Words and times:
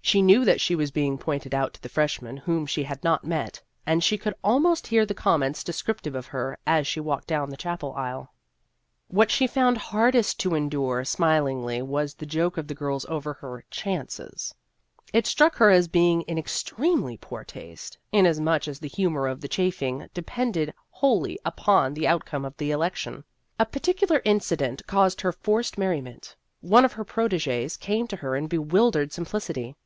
She 0.00 0.22
knew 0.22 0.46
that 0.46 0.58
she 0.62 0.74
was 0.74 0.90
being 0.90 1.18
pointed 1.18 1.54
out 1.54 1.74
to 1.74 1.82
the 1.82 1.88
freshmen 1.90 2.38
whom 2.38 2.64
she 2.64 2.82
had 2.84 3.04
not 3.04 3.26
met, 3.26 3.60
and 3.84 4.02
she 4.02 4.16
could 4.16 4.32
almost 4.42 4.86
hear 4.86 5.04
the 5.04 5.12
comments 5.12 5.62
descriptive 5.62 6.14
of 6.14 6.28
her, 6.28 6.56
as 6.66 6.86
she 6.86 6.98
walked 6.98 7.26
down 7.26 7.50
the 7.50 7.58
chapel 7.58 7.92
aisle. 7.92 8.22
50 8.22 8.24
Vassar 8.24 8.34
Studies 9.10 9.16
What 9.18 9.30
she 9.30 9.46
found 9.46 9.76
hardest 9.76 10.40
to 10.40 10.54
endure 10.54 11.02
smil 11.04 11.52
ingly 11.56 11.82
was 11.82 12.14
the 12.14 12.24
joking 12.24 12.58
of 12.60 12.68
the 12.68 12.74
girls 12.74 13.04
over 13.04 13.34
her" 13.34 13.66
chances." 13.70 14.54
It 15.12 15.26
struck 15.26 15.56
her 15.56 15.68
as 15.68 15.88
being 15.88 16.22
in 16.22 16.38
ex 16.38 16.62
tremely 16.62 17.20
poor 17.20 17.44
taste, 17.44 17.98
inasmuch 18.10 18.66
as 18.66 18.78
the 18.80 18.88
humor 18.88 19.26
of 19.26 19.42
the 19.42 19.48
chaffing 19.48 20.08
depended 20.14 20.72
wholly 20.88 21.38
upon 21.44 21.92
the 21.92 22.08
outcome 22.08 22.46
of 22.46 22.56
the 22.56 22.70
election. 22.70 23.24
A 23.60 23.66
particular 23.66 24.22
incident 24.24 24.86
caused 24.86 25.20
her 25.20 25.32
forced 25.32 25.76
merriment. 25.76 26.34
One 26.62 26.86
of 26.86 26.94
her 26.94 27.04
protegees 27.04 27.76
came 27.76 28.06
to 28.06 28.16
her 28.16 28.36
in 28.36 28.46
bewildered 28.46 29.12
simplicity. 29.12 29.76